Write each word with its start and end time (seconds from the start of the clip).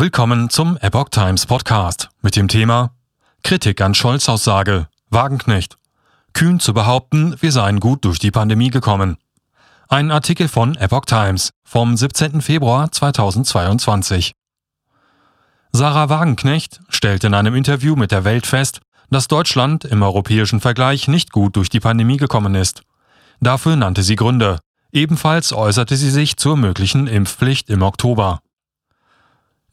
Willkommen 0.00 0.48
zum 0.48 0.78
Epoch 0.78 1.10
Times 1.10 1.44
Podcast 1.44 2.08
mit 2.22 2.34
dem 2.34 2.48
Thema 2.48 2.94
Kritik 3.44 3.82
an 3.82 3.92
Scholz 3.92 4.30
Aussage 4.30 4.88
Wagenknecht. 5.10 5.76
Kühn 6.32 6.58
zu 6.58 6.72
behaupten, 6.72 7.36
wir 7.40 7.52
seien 7.52 7.80
gut 7.80 8.06
durch 8.06 8.18
die 8.18 8.30
Pandemie 8.30 8.70
gekommen. 8.70 9.18
Ein 9.90 10.10
Artikel 10.10 10.48
von 10.48 10.74
Epoch 10.76 11.04
Times 11.04 11.50
vom 11.64 11.98
17. 11.98 12.40
Februar 12.40 12.90
2022. 12.90 14.32
Sarah 15.72 16.08
Wagenknecht 16.08 16.80
stellt 16.88 17.24
in 17.24 17.34
einem 17.34 17.54
Interview 17.54 17.94
mit 17.94 18.10
der 18.10 18.24
Welt 18.24 18.46
fest, 18.46 18.80
dass 19.10 19.28
Deutschland 19.28 19.84
im 19.84 20.02
europäischen 20.02 20.60
Vergleich 20.60 21.08
nicht 21.08 21.30
gut 21.30 21.56
durch 21.56 21.68
die 21.68 21.80
Pandemie 21.80 22.16
gekommen 22.16 22.54
ist. 22.54 22.84
Dafür 23.40 23.76
nannte 23.76 24.02
sie 24.02 24.16
Gründe. 24.16 24.60
Ebenfalls 24.92 25.52
äußerte 25.52 25.94
sie 25.96 26.10
sich 26.10 26.38
zur 26.38 26.56
möglichen 26.56 27.06
Impfpflicht 27.06 27.68
im 27.68 27.82
Oktober. 27.82 28.40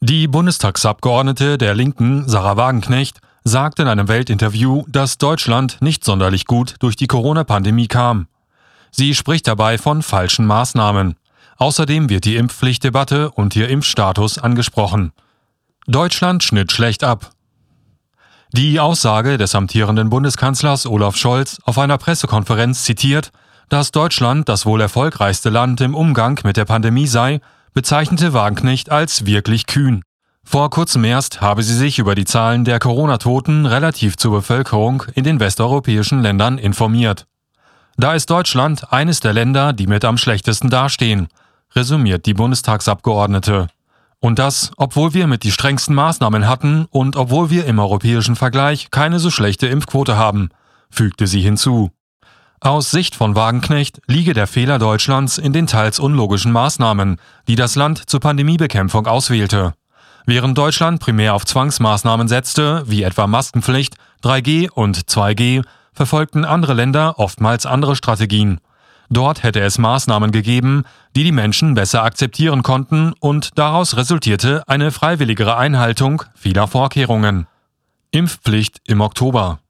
Die 0.00 0.28
Bundestagsabgeordnete 0.28 1.58
der 1.58 1.74
Linken, 1.74 2.28
Sarah 2.28 2.56
Wagenknecht, 2.56 3.18
sagte 3.42 3.82
in 3.82 3.88
einem 3.88 4.06
Weltinterview, 4.06 4.84
dass 4.86 5.18
Deutschland 5.18 5.78
nicht 5.80 6.04
sonderlich 6.04 6.44
gut 6.44 6.76
durch 6.78 6.94
die 6.94 7.08
Corona-Pandemie 7.08 7.88
kam. 7.88 8.28
Sie 8.92 9.14
spricht 9.16 9.48
dabei 9.48 9.76
von 9.76 10.02
falschen 10.02 10.46
Maßnahmen. 10.46 11.16
Außerdem 11.56 12.08
wird 12.08 12.26
die 12.26 12.36
Impfpflichtdebatte 12.36 13.32
und 13.32 13.56
ihr 13.56 13.68
Impfstatus 13.68 14.38
angesprochen. 14.38 15.12
Deutschland 15.88 16.44
schnitt 16.44 16.70
schlecht 16.70 17.02
ab. 17.02 17.32
Die 18.52 18.78
Aussage 18.78 19.36
des 19.36 19.56
amtierenden 19.56 20.10
Bundeskanzlers 20.10 20.86
Olaf 20.86 21.16
Scholz 21.16 21.58
auf 21.64 21.76
einer 21.76 21.98
Pressekonferenz 21.98 22.84
zitiert, 22.84 23.32
dass 23.68 23.90
Deutschland 23.90 24.48
das 24.48 24.64
wohl 24.64 24.80
erfolgreichste 24.80 25.50
Land 25.50 25.80
im 25.80 25.96
Umgang 25.96 26.38
mit 26.44 26.56
der 26.56 26.64
Pandemie 26.66 27.08
sei, 27.08 27.40
bezeichnete 27.78 28.32
Wagenknecht 28.32 28.90
als 28.90 29.24
wirklich 29.24 29.68
kühn. 29.68 30.02
Vor 30.42 30.68
kurzem 30.68 31.04
erst 31.04 31.40
habe 31.40 31.62
sie 31.62 31.76
sich 31.76 32.00
über 32.00 32.16
die 32.16 32.24
Zahlen 32.24 32.64
der 32.64 32.80
Corona-Toten 32.80 33.66
relativ 33.66 34.16
zur 34.16 34.32
Bevölkerung 34.32 35.04
in 35.14 35.22
den 35.22 35.38
westeuropäischen 35.38 36.20
Ländern 36.20 36.58
informiert. 36.58 37.28
Da 37.96 38.14
ist 38.14 38.30
Deutschland 38.30 38.92
eines 38.92 39.20
der 39.20 39.32
Länder, 39.32 39.72
die 39.72 39.86
mit 39.86 40.04
am 40.04 40.18
schlechtesten 40.18 40.70
dastehen, 40.70 41.28
resümiert 41.76 42.26
die 42.26 42.34
Bundestagsabgeordnete. 42.34 43.68
Und 44.18 44.40
das, 44.40 44.72
obwohl 44.76 45.14
wir 45.14 45.28
mit 45.28 45.44
die 45.44 45.52
strengsten 45.52 45.94
Maßnahmen 45.94 46.48
hatten 46.48 46.86
und 46.90 47.14
obwohl 47.14 47.48
wir 47.50 47.64
im 47.66 47.78
europäischen 47.78 48.34
Vergleich 48.34 48.90
keine 48.90 49.20
so 49.20 49.30
schlechte 49.30 49.68
Impfquote 49.68 50.16
haben, 50.16 50.48
fügte 50.90 51.28
sie 51.28 51.42
hinzu. 51.42 51.92
Aus 52.60 52.90
Sicht 52.90 53.14
von 53.14 53.36
Wagenknecht 53.36 54.00
liege 54.08 54.34
der 54.34 54.48
Fehler 54.48 54.80
Deutschlands 54.80 55.38
in 55.38 55.52
den 55.52 55.68
teils 55.68 56.00
unlogischen 56.00 56.50
Maßnahmen, 56.50 57.18
die 57.46 57.54
das 57.54 57.76
Land 57.76 58.10
zur 58.10 58.18
Pandemiebekämpfung 58.18 59.06
auswählte. 59.06 59.74
Während 60.26 60.58
Deutschland 60.58 61.00
primär 61.00 61.34
auf 61.34 61.46
Zwangsmaßnahmen 61.46 62.26
setzte, 62.26 62.82
wie 62.86 63.04
etwa 63.04 63.28
Maskenpflicht, 63.28 63.94
3G 64.24 64.70
und 64.70 64.98
2G, 64.98 65.62
verfolgten 65.92 66.44
andere 66.44 66.74
Länder 66.74 67.18
oftmals 67.18 67.64
andere 67.64 67.94
Strategien. 67.94 68.60
Dort 69.08 69.42
hätte 69.42 69.60
es 69.60 69.78
Maßnahmen 69.78 70.32
gegeben, 70.32 70.82
die 71.16 71.24
die 71.24 71.32
Menschen 71.32 71.74
besser 71.74 72.02
akzeptieren 72.02 72.62
konnten 72.62 73.14
und 73.20 73.56
daraus 73.56 73.96
resultierte 73.96 74.64
eine 74.66 74.90
freiwilligere 74.90 75.56
Einhaltung 75.56 76.24
vieler 76.34 76.66
Vorkehrungen. 76.66 77.46
Impfpflicht 78.10 78.80
im 78.84 79.00
Oktober. 79.00 79.60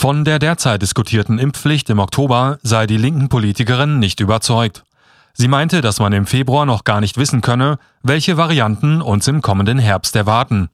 Von 0.00 0.24
der 0.24 0.38
derzeit 0.38 0.80
diskutierten 0.80 1.40
Impfpflicht 1.40 1.90
im 1.90 1.98
Oktober 1.98 2.60
sei 2.62 2.86
die 2.86 2.98
linken 2.98 3.28
Politikerin 3.28 3.98
nicht 3.98 4.20
überzeugt. 4.20 4.84
Sie 5.32 5.48
meinte, 5.48 5.80
dass 5.80 5.98
man 5.98 6.12
im 6.12 6.24
Februar 6.24 6.66
noch 6.66 6.84
gar 6.84 7.00
nicht 7.00 7.18
wissen 7.18 7.40
könne, 7.40 7.80
welche 8.04 8.36
Varianten 8.36 9.02
uns 9.02 9.26
im 9.26 9.42
kommenden 9.42 9.80
Herbst 9.80 10.14
erwarten. 10.14 10.68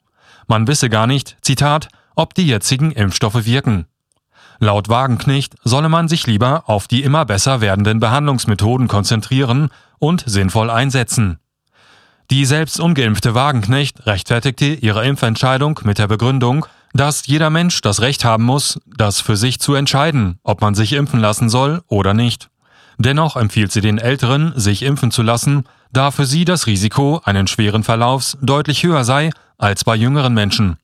Man 0.46 0.66
wisse 0.66 0.90
gar 0.90 1.06
nicht, 1.06 1.38
Zitat, 1.40 1.88
ob 2.14 2.34
die 2.34 2.46
jetzigen 2.46 2.90
Impfstoffe 2.90 3.46
wirken. 3.46 3.86
Laut 4.58 4.90
Wagenknecht 4.90 5.54
solle 5.64 5.88
man 5.88 6.06
sich 6.06 6.26
lieber 6.26 6.64
auf 6.66 6.86
die 6.86 7.02
immer 7.02 7.24
besser 7.24 7.62
werdenden 7.62 8.00
Behandlungsmethoden 8.00 8.88
konzentrieren 8.88 9.70
und 9.98 10.22
sinnvoll 10.26 10.68
einsetzen. 10.68 11.38
Die 12.30 12.44
selbst 12.44 12.78
ungeimpfte 12.78 13.34
Wagenknecht 13.34 14.06
rechtfertigte 14.06 14.66
ihre 14.66 15.06
Impfentscheidung 15.06 15.80
mit 15.84 15.96
der 15.96 16.08
Begründung, 16.08 16.66
dass 16.94 17.26
jeder 17.26 17.50
Mensch 17.50 17.80
das 17.80 18.00
Recht 18.00 18.24
haben 18.24 18.44
muss, 18.44 18.80
das 18.86 19.20
für 19.20 19.36
sich 19.36 19.60
zu 19.60 19.74
entscheiden, 19.74 20.38
ob 20.44 20.60
man 20.60 20.74
sich 20.74 20.92
impfen 20.92 21.20
lassen 21.20 21.50
soll 21.50 21.82
oder 21.88 22.14
nicht. 22.14 22.48
Dennoch 22.98 23.36
empfiehlt 23.36 23.72
sie 23.72 23.80
den 23.80 23.98
Älteren, 23.98 24.52
sich 24.54 24.82
impfen 24.82 25.10
zu 25.10 25.22
lassen, 25.22 25.64
da 25.92 26.12
für 26.12 26.24
sie 26.24 26.44
das 26.44 26.66
Risiko 26.68 27.20
einen 27.24 27.48
schweren 27.48 27.82
Verlaufs 27.82 28.38
deutlich 28.40 28.84
höher 28.84 29.04
sei 29.04 29.30
als 29.58 29.84
bei 29.84 29.96
jüngeren 29.96 30.34
Menschen. 30.34 30.76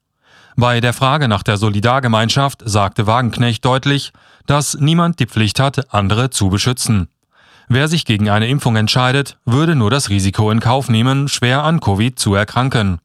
Bei 0.57 0.81
der 0.81 0.93
Frage 0.93 1.29
nach 1.29 1.45
der 1.45 1.57
Solidargemeinschaft 1.57 2.63
sagte 2.65 3.07
Wagenknecht 3.07 3.65
deutlich, 3.65 4.13
dass 4.47 4.75
niemand 4.75 5.21
die 5.21 5.27
Pflicht 5.27 5.61
hat, 5.61 5.95
andere 5.95 6.31
zu 6.31 6.49
beschützen. 6.49 7.09
Wer 7.69 7.87
sich 7.87 8.05
gegen 8.05 8.29
eine 8.29 8.49
Impfung 8.49 8.75
entscheidet, 8.75 9.39
würde 9.45 9.77
nur 9.77 9.91
das 9.91 10.11
Risiko 10.11 10.51
in 10.51 10.59
Kauf 10.59 10.89
nehmen, 10.89 11.29
schwer 11.29 11.63
an 11.63 11.79
Covid 11.79 12.19
zu 12.19 12.35
erkranken. 12.35 12.99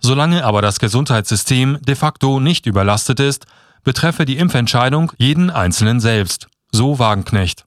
Solange 0.00 0.44
aber 0.44 0.62
das 0.62 0.80
Gesundheitssystem 0.80 1.78
de 1.82 1.94
facto 1.94 2.40
nicht 2.40 2.66
überlastet 2.66 3.20
ist, 3.20 3.46
betreffe 3.84 4.24
die 4.24 4.38
Impfentscheidung 4.38 5.12
jeden 5.18 5.50
Einzelnen 5.50 6.00
selbst, 6.00 6.48
so 6.72 6.98
Wagenknecht. 6.98 7.64